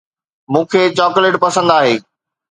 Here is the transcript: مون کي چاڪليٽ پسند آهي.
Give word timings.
مون 0.53 0.63
کي 0.71 0.81
چاڪليٽ 0.97 1.35
پسند 1.43 1.67
آهي. 1.77 1.93